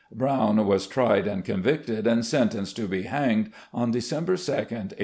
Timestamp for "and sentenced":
2.07-2.75